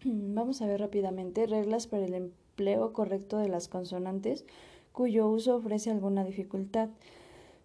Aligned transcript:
Vamos 0.04 0.62
a 0.62 0.66
ver 0.66 0.80
rápidamente 0.80 1.46
reglas 1.46 1.86
para 1.86 2.04
el 2.04 2.14
empleo 2.14 2.92
correcto 2.92 3.38
de 3.38 3.48
las 3.48 3.68
consonantes 3.68 4.46
cuyo 4.92 5.28
uso 5.28 5.56
ofrece 5.56 5.90
alguna 5.90 6.24
dificultad. 6.24 6.88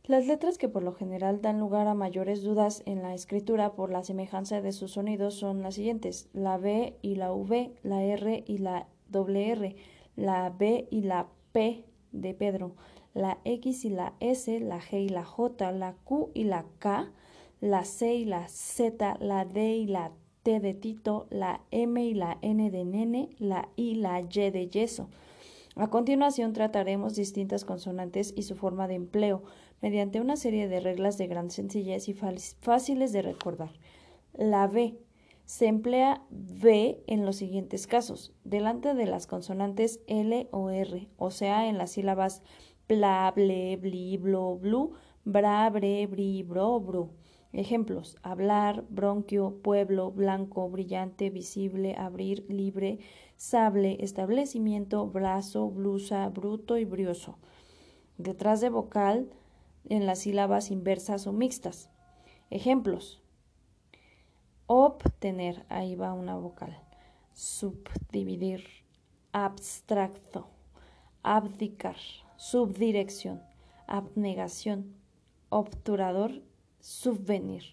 Las 0.04 0.27
letras 0.27 0.57
que 0.57 0.69
por 0.69 0.83
lo 0.83 0.93
general 0.93 1.41
dan 1.41 1.59
lugar 1.59 1.87
a 1.87 1.95
mayores 1.95 2.43
dudas 2.43 2.83
en 2.85 3.01
la 3.01 3.13
escritura 3.13 3.73
por 3.73 3.89
la 3.89 4.03
semejanza 4.03 4.61
de 4.61 4.71
sus 4.71 4.91
sonidos 4.91 5.35
son 5.35 5.63
las 5.63 5.75
siguientes: 5.75 6.29
la 6.33 6.57
B 6.57 6.97
y 7.01 7.15
la 7.15 7.33
V, 7.33 7.74
la 7.83 8.03
R 8.03 8.44
y 8.46 8.58
la 8.60 8.88
R, 9.12 9.76
la 10.15 10.49
B 10.49 10.88
y 10.92 11.02
la 11.02 11.28
P 11.54 11.86
de 12.12 12.33
Pedro, 12.33 12.76
la 13.13 13.40
X 13.46 13.86
y 13.86 13.90
la 13.90 14.13
S, 14.20 14.60
la 14.60 14.79
G 14.81 15.06
y 15.06 15.10
la 15.10 15.24
J, 15.24 15.72
la 15.72 15.94
Q 16.04 16.31
y 16.34 16.44
la 16.44 16.66
K, 16.80 17.12
la 17.62 17.86
C 17.86 18.13
y 18.13 18.26
la 18.26 18.48
Z, 18.48 19.17
la 19.20 19.45
D 19.45 19.76
y 19.76 19.88
la 19.88 20.12
T 20.45 20.59
de 20.59 20.75
Tito, 20.75 21.25
la 21.31 21.61
M 21.71 22.05
y 22.05 22.13
la 22.13 22.38
N 22.43 22.70
de 22.70 22.85
nene, 22.85 23.29
la 23.39 23.67
I 23.75 23.93
y 23.93 23.95
la 23.95 24.21
Y 24.21 24.51
de 24.51 24.70
yeso. 24.70 25.09
A 25.75 25.89
continuación 25.89 26.53
trataremos 26.53 27.15
distintas 27.15 27.65
consonantes 27.65 28.31
y 28.37 28.43
su 28.43 28.55
forma 28.55 28.87
de 28.87 28.93
empleo, 28.93 29.41
mediante 29.81 30.21
una 30.21 30.35
serie 30.35 30.67
de 30.67 30.79
reglas 30.79 31.17
de 31.17 31.25
gran 31.25 31.49
sencillez 31.49 32.07
y 32.09 32.13
fáciles 32.13 33.11
de 33.11 33.23
recordar. 33.23 33.71
La 34.34 34.67
B. 34.67 34.99
Se 35.45 35.65
emplea 35.65 36.21
B 36.29 37.03
en 37.07 37.25
los 37.25 37.37
siguientes 37.37 37.87
casos, 37.87 38.31
delante 38.43 38.93
de 38.93 39.07
las 39.07 39.25
consonantes 39.25 39.99
L 40.05 40.48
o 40.51 40.70
R, 40.70 41.07
o 41.17 41.31
sea, 41.31 41.67
en 41.67 41.79
las 41.79 41.93
sílabas 41.93 42.43
pla, 42.85 43.34
ble, 43.35 43.77
bli, 43.77 44.17
blo, 44.17 44.57
blu, 44.57 44.91
bra, 45.23 45.67
bre, 45.71 46.05
bri, 46.05 46.43
bro, 46.43 46.79
bru. 46.79 47.09
Ejemplos: 47.55 48.17
hablar, 48.21 48.83
bronquio, 48.89 49.61
pueblo, 49.63 50.11
blanco, 50.11 50.69
brillante, 50.69 51.29
visible, 51.29 51.95
abrir, 51.97 52.45
libre, 52.49 52.99
sable, 53.37 53.97
establecimiento, 54.03 55.07
brazo, 55.07 55.70
blusa, 55.70 56.27
bruto 56.29 56.77
y 56.77 56.85
brioso. 56.85 57.37
Detrás 58.17 58.59
de 58.59 58.70
vocal 58.70 59.29
en 59.85 60.05
las 60.05 60.20
sílabas 60.20 60.70
inversas 60.70 61.27
o 61.27 61.31
mixtas. 61.31 61.89
Ejemplos: 62.49 63.21
obtener, 64.67 65.66
ahí 65.69 65.95
va 65.95 66.14
una 66.14 66.36
vocal. 66.36 66.78
Subdividir, 67.34 68.66
abstracto, 69.31 70.47
abdicar 71.23 71.95
subdirección, 72.38 73.42
abnegación, 73.88 74.95
obturador, 75.50 76.44
subvenir. 76.86 77.64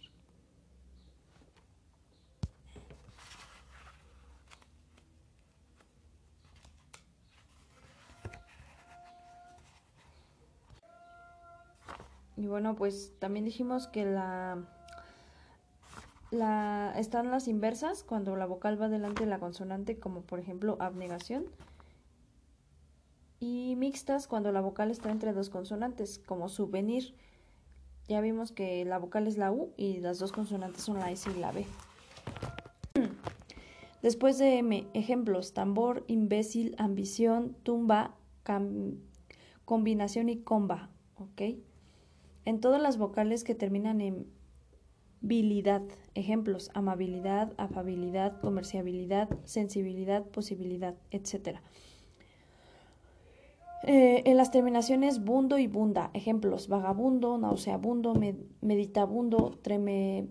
Y 12.39 12.47
bueno, 12.47 12.75
pues 12.75 13.13
también 13.19 13.45
dijimos 13.45 13.87
que 13.87 14.07
la, 14.07 14.67
la 16.31 16.95
están 16.97 17.31
las 17.31 17.49
inversas 17.49 18.05
cuando 18.05 18.35
la 18.35 18.47
vocal 18.47 18.81
va 18.81 18.89
delante 18.89 19.25
de 19.25 19.31
la 19.31 19.39
consonante, 19.39 19.99
como 19.99 20.23
por 20.23 20.41
ejemplo 20.41 20.79
abnegación 20.81 21.45
y 23.41 23.77
mixtas 23.77 24.27
cuando 24.27 24.53
la 24.53 24.63
vocal 24.63 24.91
está 24.91 25.11
entre 25.11 25.35
dos 25.35 25.51
consonantes, 25.51 26.19
como 26.19 26.49
subvenir. 26.49 27.15
Ya 28.09 28.21
vimos 28.21 28.53
que 28.53 28.85
la 28.85 28.99
vocal 28.99 29.27
es 29.27 29.39
la 29.39 29.53
U 29.53 29.73
y 29.77 29.99
las 29.99 30.19
dos 30.19 30.33
consonantes 30.33 30.83
son 30.83 30.99
la 30.99 31.11
S 31.11 31.31
y 31.31 31.39
la 31.39 31.53
B. 31.53 31.65
Después 34.03 34.39
de 34.39 34.59
M, 34.59 34.87
ejemplos, 34.95 35.53
tambor, 35.53 36.05
imbécil, 36.09 36.75
ambición, 36.79 37.57
tumba, 37.63 38.17
combinación 39.65 40.29
y 40.29 40.39
comba. 40.39 40.91
¿ok? 41.17 41.43
En 42.45 42.61
todas 42.61 42.83
las 42.83 42.99
vocales 42.99 43.45
que 43.45 43.55
terminan 43.55 44.01
en 44.01 44.27
bilidad, 45.21 45.83
ejemplos, 46.15 46.71
amabilidad, 46.75 47.53
afabilidad, 47.57 48.41
comerciabilidad, 48.41 49.29
sensibilidad, 49.45 50.25
posibilidad, 50.27 50.97
etc. 51.13 51.61
Eh, 53.85 54.23
en 54.27 54.37
las 54.37 54.53
terminaciones 54.53 55.25
bundo 55.25 55.59
y 55.59 55.67
bunda, 55.67 56.11
ejemplos, 56.15 56.69
vagabundo, 56.69 57.37
nauseabundo, 57.37 58.15
meditabundo, 58.61 59.59
treme, 59.61 60.29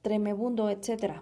tremebundo, 0.00 0.70
etc. 0.70 1.20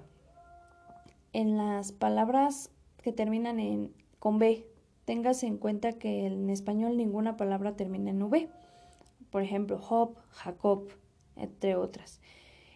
En 1.33 1.57
las 1.57 1.91
palabras 1.91 2.71
que 3.03 3.13
terminan 3.13 3.59
en, 3.59 3.93
con 4.21 4.39
B, 4.39 4.65
tengas 5.05 5.43
en 5.43 5.59
cuenta 5.59 5.93
que 5.95 6.27
en 6.27 6.51
español 6.51 6.97
ninguna 6.97 7.37
palabra 7.37 7.75
termina 7.75 8.11
en 8.11 8.23
V. 8.23 8.49
Por 9.31 9.43
ejemplo, 9.43 9.79
Job, 9.79 10.17
Jacob, 10.31 10.89
entre 11.35 11.75
otras. 11.75 12.21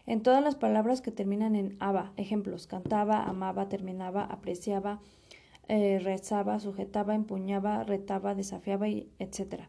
En 0.07 0.23
todas 0.23 0.43
las 0.43 0.57
palabras 0.57 1.01
que 1.01 1.13
terminan 1.13 1.55
en 1.55 1.77
aba, 1.79 2.13
ejemplos, 2.17 2.67
cantaba, 2.67 3.23
amaba, 3.23 3.69
terminaba, 3.69 4.25
apreciaba, 4.25 5.01
eh, 5.73 6.01
rezaba, 6.01 6.59
sujetaba, 6.59 7.15
empuñaba, 7.15 7.85
retaba, 7.85 8.35
desafiaba, 8.35 8.89
etc. 8.89 9.69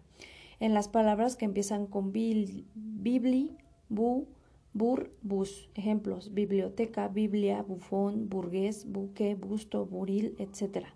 En 0.60 0.74
las 0.74 0.88
palabras 0.88 1.36
que 1.36 1.46
empiezan 1.46 1.86
con 1.86 2.12
bibli, 2.12 3.56
bu, 3.88 4.28
bur, 4.74 5.12
bus. 5.22 5.70
Ejemplos: 5.76 6.34
biblioteca, 6.34 7.08
biblia, 7.08 7.62
bufón, 7.62 8.30
burgués, 8.30 8.92
buque, 8.92 9.36
busto, 9.36 9.86
buril, 9.86 10.36
etc. 10.40 10.88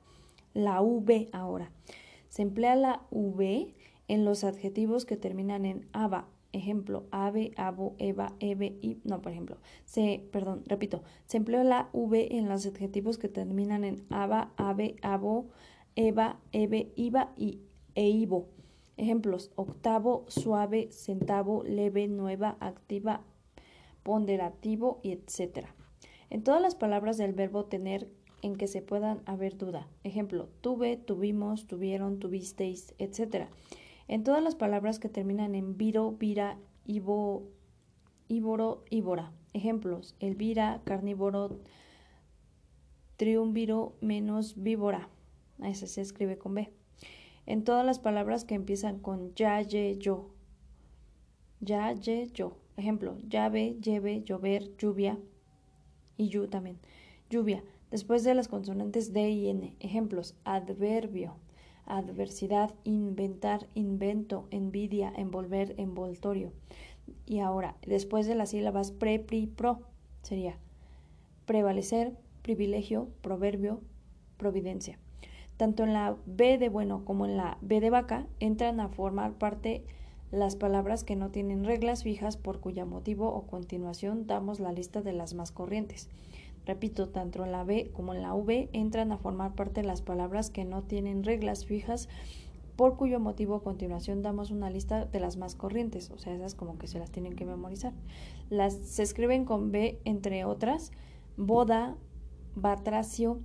La 0.55 0.81
V 0.81 1.29
ahora. 1.33 1.69
Se 2.29 2.41
emplea 2.41 2.75
la 2.75 3.05
V 3.11 3.75
en 4.07 4.25
los 4.25 4.43
adjetivos 4.43 5.05
que 5.05 5.17
terminan 5.17 5.65
en 5.65 5.87
aba, 5.93 6.27
ejemplo, 6.55 7.05
ave, 7.11 7.51
abo, 7.57 7.95
eva, 7.99 8.33
eve, 8.39 8.77
y, 8.81 8.97
no, 9.03 9.21
por 9.21 9.31
ejemplo, 9.31 9.57
se, 9.85 10.27
perdón, 10.31 10.63
repito, 10.65 11.03
se 11.25 11.37
empleó 11.37 11.63
la 11.63 11.89
V 11.93 12.37
en 12.37 12.49
los 12.49 12.65
adjetivos 12.65 13.17
que 13.17 13.29
terminan 13.29 13.83
en 13.83 14.05
aba, 14.09 14.51
ave, 14.57 14.95
abo, 15.01 15.47
eva, 15.95 16.39
eve, 16.51 16.91
iba 16.95 17.33
y 17.37 17.61
e 17.95 18.09
ivo. 18.09 18.49
Ejemplos, 18.97 19.51
octavo, 19.55 20.25
suave, 20.27 20.89
centavo, 20.91 21.63
leve, 21.63 22.07
nueva, 22.07 22.57
activa, 22.59 23.21
ponderativo 24.03 24.99
y 25.03 25.11
etc. 25.11 25.67
En 26.29 26.43
todas 26.43 26.61
las 26.61 26.75
palabras 26.75 27.17
del 27.17 27.33
verbo 27.33 27.65
tener 27.65 28.07
en 28.41 28.55
que 28.55 28.67
se 28.67 28.81
puedan 28.81 29.21
haber 29.25 29.57
duda. 29.57 29.87
Ejemplo, 30.03 30.49
tuve, 30.61 30.97
tuvimos, 30.97 31.67
tuvieron, 31.67 32.19
tuvisteis, 32.19 32.93
etc. 32.99 33.47
En 34.07 34.23
todas 34.23 34.43
las 34.43 34.55
palabras 34.55 34.99
que 34.99 35.09
terminan 35.09 35.55
en 35.55 35.77
viro, 35.77 36.11
vira, 36.11 36.59
ivo, 36.85 37.47
íboro, 38.27 38.83
íbora. 38.91 39.31
Ejemplos: 39.53 40.15
elvira, 40.19 40.81
carnívoro, 40.83 41.59
triunviro, 43.17 43.95
menos 44.01 44.61
víbora. 44.61 45.09
Ese 45.63 45.87
se 45.87 46.01
escribe 46.01 46.37
con 46.37 46.53
B. 46.53 46.71
En 47.47 47.63
todas 47.63 47.85
las 47.85 47.99
palabras 47.99 48.45
que 48.45 48.53
empiezan 48.53 48.99
con 48.99 49.33
ya, 49.33 49.59
ye, 49.61 49.97
yo. 49.97 50.29
Ya, 51.59 51.91
ye, 51.93 52.27
yo. 52.31 52.57
Ejemplo: 52.77 53.17
llave, 53.27 53.77
lleve, 53.81 54.21
llover, 54.23 54.75
lluvia 54.77 55.17
y 56.15 56.27
yu 56.29 56.47
también. 56.47 56.77
Lluvia. 57.29 57.63
Después 57.89 58.23
de 58.23 58.35
las 58.35 58.47
consonantes 58.47 59.13
D 59.13 59.31
y 59.31 59.49
N. 59.49 59.75
Ejemplos: 59.79 60.35
adverbio 60.43 61.37
adversidad, 61.85 62.73
inventar, 62.83 63.67
invento, 63.73 64.47
envidia, 64.51 65.11
envolver, 65.15 65.75
envoltorio. 65.77 66.51
Y 67.25 67.39
ahora, 67.39 67.75
después 67.85 68.27
de 68.27 68.35
las 68.35 68.49
sílabas 68.49 68.91
pre, 68.91 69.19
pri, 69.19 69.47
pro, 69.47 69.79
sería 70.21 70.57
prevalecer, 71.45 72.17
privilegio, 72.41 73.09
proverbio, 73.21 73.81
providencia. 74.37 74.97
Tanto 75.57 75.83
en 75.83 75.93
la 75.93 76.17
B 76.25 76.57
de 76.57 76.69
bueno 76.69 77.05
como 77.05 77.25
en 77.25 77.37
la 77.37 77.57
B 77.61 77.79
de 77.79 77.89
vaca 77.89 78.27
entran 78.39 78.79
a 78.79 78.89
formar 78.89 79.33
parte 79.33 79.83
las 80.31 80.55
palabras 80.55 81.03
que 81.03 81.15
no 81.15 81.29
tienen 81.29 81.63
reglas 81.63 82.03
fijas 82.03 82.35
por 82.35 82.59
cuyo 82.59 82.85
motivo 82.85 83.33
o 83.33 83.47
continuación 83.47 84.27
damos 84.27 84.59
la 84.59 84.73
lista 84.73 85.01
de 85.01 85.13
las 85.13 85.33
más 85.33 85.51
corrientes. 85.51 86.09
Repito, 86.65 87.09
tanto 87.09 87.45
la 87.45 87.63
B 87.63 87.91
como 87.93 88.13
la 88.13 88.33
V 88.33 88.69
entran 88.73 89.11
a 89.11 89.17
formar 89.17 89.53
parte 89.53 89.81
de 89.81 89.87
las 89.87 90.01
palabras 90.01 90.49
que 90.49 90.65
no 90.65 90.81
tienen 90.81 91.23
reglas 91.23 91.65
fijas, 91.65 92.09
por 92.75 92.97
cuyo 92.97 93.19
motivo 93.19 93.55
a 93.55 93.63
continuación 93.63 94.21
damos 94.21 94.51
una 94.51 94.69
lista 94.69 95.05
de 95.05 95.19
las 95.19 95.37
más 95.37 95.55
corrientes, 95.55 96.11
o 96.11 96.17
sea, 96.17 96.33
esas 96.33 96.55
como 96.55 96.77
que 96.77 96.87
se 96.87 96.99
las 96.99 97.11
tienen 97.11 97.35
que 97.35 97.45
memorizar. 97.45 97.93
Las 98.49 98.73
se 98.73 99.03
escriben 99.03 99.45
con 99.45 99.71
B, 99.71 99.99
entre 100.03 100.43
otras, 100.43 100.91
boda, 101.37 101.95
batracio, 102.55 103.39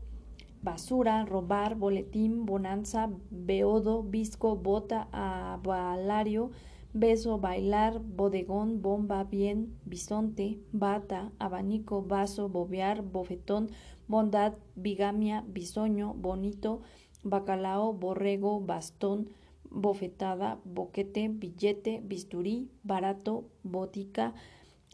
basura, 0.62 1.24
robar, 1.24 1.76
boletín, 1.76 2.44
bonanza, 2.44 3.10
beodo, 3.30 4.02
visco, 4.02 4.56
bota, 4.56 5.08
avalario, 5.12 6.50
beso, 6.92 7.38
bailar, 7.38 8.00
bodegón, 8.00 8.82
bomba, 8.82 9.24
bien, 9.24 9.78
bisonte, 9.84 10.58
bata, 10.72 11.32
abanico, 11.38 12.02
vaso, 12.02 12.48
bobear, 12.48 13.02
bofetón, 13.02 13.70
bondad, 14.08 14.54
bigamia, 14.74 15.44
bisoño, 15.46 16.14
bonito, 16.14 16.82
bacalao, 17.22 17.92
borrego, 17.92 18.60
bastón, 18.60 19.28
bofetada, 19.70 20.58
boquete, 20.64 21.28
billete, 21.28 22.00
bisturí, 22.02 22.70
barato, 22.82 23.44
botica, 23.62 24.34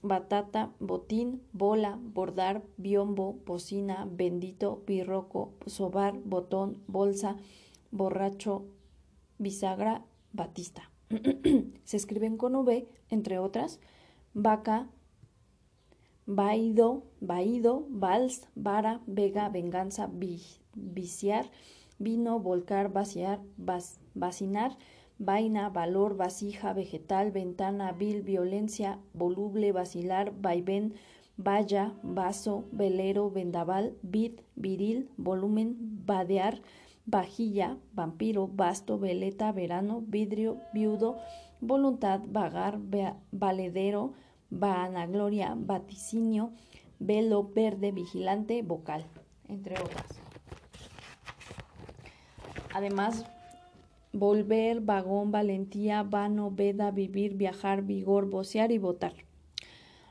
batata, 0.02 0.70
botín, 0.80 1.42
bola, 1.52 1.98
bordar, 2.02 2.62
biombo, 2.76 3.38
bocina, 3.46 4.06
bendito, 4.10 4.82
birroco, 4.86 5.54
sobar, 5.66 6.18
botón, 6.24 6.82
bolsa, 6.86 7.36
borracho, 7.90 8.66
bisagra, 9.38 10.04
batista. 10.32 10.90
Se 11.84 11.96
escriben 11.96 12.36
con 12.36 12.54
V, 12.56 12.88
entre 13.10 13.38
otras, 13.38 13.80
vaca, 14.34 14.88
vaído, 16.26 17.04
vaído, 17.20 17.86
vals, 17.88 18.48
vara, 18.54 19.00
vega, 19.06 19.48
venganza, 19.48 20.10
viciar, 20.74 21.50
vino, 21.98 22.40
volcar, 22.40 22.92
vaciar, 22.92 23.40
vacinar, 24.14 24.76
vaina, 25.18 25.70
valor, 25.70 26.16
vasija, 26.16 26.72
vegetal, 26.72 27.30
ventana, 27.30 27.92
vil, 27.92 28.22
violencia, 28.22 28.98
voluble, 29.14 29.72
vacilar, 29.72 30.32
vaivén, 30.40 30.94
valla, 31.36 31.94
vaso, 32.02 32.64
velero, 32.72 33.30
vendaval, 33.30 33.96
vid, 34.02 34.40
viril, 34.56 35.08
volumen, 35.16 35.76
vadear, 36.04 36.60
vajilla, 37.06 37.78
vampiro, 37.92 38.48
basto, 38.48 38.98
veleta, 38.98 39.52
verano, 39.52 40.02
vidrio, 40.06 40.58
viudo, 40.74 41.18
voluntad, 41.60 42.20
vagar, 42.26 42.78
valedero, 43.32 44.12
vanagloria, 44.50 45.54
vaticinio, 45.56 46.50
velo, 46.98 47.50
verde, 47.54 47.92
vigilante, 47.92 48.62
vocal, 48.62 49.06
entre 49.48 49.80
otras. 49.80 50.06
Además, 52.74 53.24
volver, 54.12 54.80
vagón, 54.80 55.30
valentía, 55.30 56.02
vano, 56.02 56.50
veda, 56.50 56.90
vivir, 56.90 57.34
viajar, 57.34 57.82
vigor, 57.82 58.28
vocear 58.28 58.72
y 58.72 58.78
votar. 58.78 59.14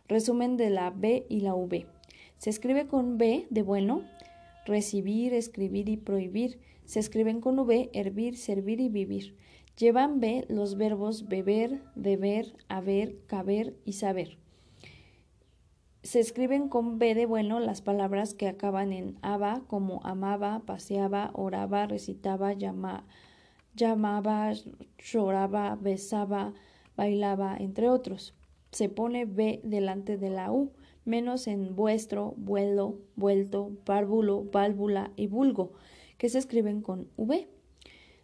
Resumen 0.08 0.58
de 0.58 0.70
la 0.70 0.92
B 0.92 1.26
y 1.30 1.42
la 1.42 1.56
V. 1.56 1.86
Se 2.38 2.50
escribe 2.50 2.88
con 2.88 3.18
B 3.18 3.48
de 3.50 3.62
bueno, 3.64 4.04
recibir, 4.66 5.34
escribir 5.34 5.90
y 5.90 5.98
prohibir. 5.98 6.60
Se 6.86 7.00
escriben 7.00 7.42
con 7.42 7.60
V, 7.60 7.90
hervir, 7.94 8.38
servir 8.38 8.80
y 8.80 8.90
vivir. 8.90 9.36
Llevan 9.78 10.20
B 10.20 10.46
los 10.48 10.78
verbos 10.78 11.28
beber, 11.28 11.82
deber, 11.96 12.56
haber, 12.70 13.18
caber 13.26 13.76
y 13.84 13.94
saber. 13.94 14.38
Se 16.04 16.20
escriben 16.20 16.70
con 16.70 17.00
B 17.00 17.16
de 17.16 17.26
bueno 17.26 17.60
las 17.60 17.82
palabras 17.82 18.36
que 18.36 18.48
acaban 18.48 18.94
en 18.94 19.18
aba, 19.24 19.64
como 19.68 20.02
amaba, 20.04 20.62
paseaba, 20.66 21.32
oraba, 21.34 21.88
recitaba, 21.88 22.54
llama, 22.54 23.06
llamaba, 23.76 24.54
lloraba, 25.00 25.76
besaba, 25.82 26.54
bailaba, 26.96 27.58
entre 27.58 27.90
otros. 27.90 28.36
Se 28.72 28.88
pone 28.88 29.26
B 29.26 29.62
delante 29.64 30.18
de 30.18 30.30
la 30.30 30.52
U, 30.52 30.72
menos 31.06 31.48
en 31.48 31.76
vuestro, 31.76 32.36
vuelo, 32.38 33.00
vuelto, 33.16 33.72
párvulo, 33.84 34.44
válvula 34.52 35.12
y 35.16 35.26
vulgo, 35.26 35.74
que 36.18 36.30
se 36.30 36.40
escriben 36.40 36.82
con 36.82 37.08
V. 37.18 37.48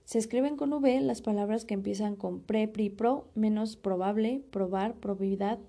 Se 0.05 0.17
escriben 0.17 0.57
con 0.57 0.73
V 0.73 1.01
las 1.01 1.21
palabras 1.21 1.65
que 1.65 1.73
empiezan 1.73 2.15
con 2.15 2.41
pre, 2.41 2.67
pri, 2.67 2.89
pro, 2.89 3.27
menos 3.35 3.75
probable, 3.75 4.41
probar, 4.51 4.95
probabilidad, 4.95 5.59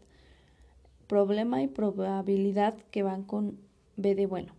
problema 1.06 1.62
y 1.62 1.69
probabilidad 1.69 2.74
que 2.90 3.02
van 3.02 3.22
con 3.22 3.58
B 3.96 4.14
de 4.14 4.26
bueno. 4.26 4.54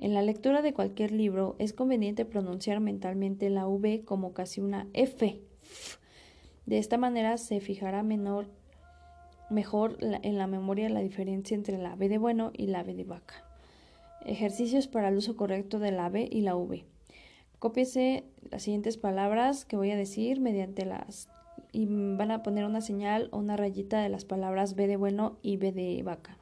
En 0.00 0.12
la 0.12 0.22
lectura 0.22 0.60
de 0.60 0.74
cualquier 0.74 1.12
libro 1.12 1.54
es 1.58 1.72
conveniente 1.72 2.24
pronunciar 2.24 2.80
mentalmente 2.80 3.48
la 3.48 3.66
V 3.66 4.04
como 4.04 4.34
casi 4.34 4.60
una 4.60 4.88
F. 4.92 5.40
De 6.66 6.78
esta 6.78 6.98
manera 6.98 7.38
se 7.38 7.60
fijará 7.60 8.02
mejor 8.02 8.46
en 10.00 10.38
la 10.38 10.46
memoria 10.46 10.88
la 10.88 11.00
diferencia 11.00 11.54
entre 11.54 11.78
la 11.78 11.94
B 11.94 12.08
de 12.08 12.18
bueno 12.18 12.50
y 12.52 12.66
la 12.66 12.82
B 12.82 12.94
de 12.94 13.04
vaca. 13.04 13.43
Ejercicios 14.24 14.88
para 14.88 15.08
el 15.08 15.16
uso 15.16 15.36
correcto 15.36 15.78
de 15.78 15.92
la 15.92 16.08
B 16.08 16.28
y 16.30 16.40
la 16.40 16.56
V. 16.56 16.84
Cópiese 17.58 18.24
las 18.50 18.62
siguientes 18.62 18.96
palabras 18.96 19.64
que 19.64 19.76
voy 19.76 19.90
a 19.90 19.96
decir 19.96 20.40
mediante 20.40 20.84
las 20.84 21.28
y 21.72 21.86
van 21.86 22.30
a 22.30 22.42
poner 22.42 22.64
una 22.64 22.80
señal 22.80 23.28
o 23.32 23.38
una 23.38 23.56
rayita 23.56 24.00
de 24.00 24.08
las 24.08 24.24
palabras 24.24 24.76
B 24.76 24.86
de 24.86 24.96
bueno 24.96 25.36
y 25.42 25.56
B 25.56 25.72
de 25.72 26.02
vaca. 26.02 26.38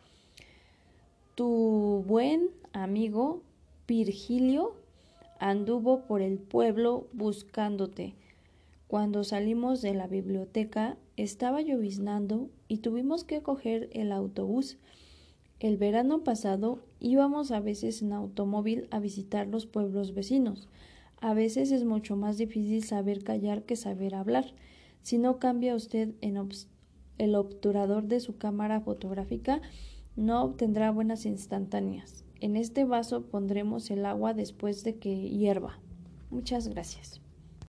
Tu 1.35 2.05
buen 2.07 2.51
amigo 2.73 3.43
Virgilio 3.89 4.75
anduvo 5.41 6.03
por 6.03 6.23
el 6.23 6.39
pueblo 6.39 7.07
buscándote. 7.13 8.15
Cuando 8.87 9.25
salimos 9.25 9.81
de 9.81 9.95
la 9.95 10.07
biblioteca 10.07 10.99
estaba 11.17 11.63
lloviznando 11.63 12.49
y 12.69 12.79
tuvimos 12.79 13.25
que 13.25 13.43
coger 13.43 13.89
el 13.93 14.13
autobús. 14.13 14.77
El 15.61 15.79
verano 15.79 16.23
pasado 16.25 16.79
íbamos 17.03 17.51
a 17.51 17.61
veces 17.61 18.03
en 18.03 18.13
automóvil 18.13 18.87
a 18.91 19.01
visitar 19.01 19.47
los 19.47 19.67
pueblos 19.67 20.15
vecinos. 20.15 20.69
A 21.21 21.35
veces 21.35 21.73
es 21.73 21.85
mucho 21.85 22.17
más 22.17 22.39
difícil 22.39 22.85
saber 22.85 23.25
callar 23.25 23.63
que 23.65 23.77
saber 23.77 24.15
hablar. 24.15 24.55
Si 25.03 25.19
no 25.19 25.39
cambia 25.39 25.75
usted 25.75 26.15
en 26.21 26.37
el 27.19 27.35
obturador 27.35 28.05
de 28.05 28.21
su 28.21 28.39
cámara 28.39 28.81
fotográfica, 28.81 29.61
no 30.17 30.43
obtendrá 30.43 30.91
buenas 30.91 31.27
instantáneas. 31.27 32.25
En 32.41 32.57
este 32.57 32.85
vaso 32.85 33.23
pondremos 33.23 33.91
el 33.91 34.05
agua 34.05 34.35
después 34.35 34.85
de 34.85 34.97
que 34.97 35.29
hierva. 35.31 35.79
Muchas 36.31 36.69
gracias. 36.69 37.22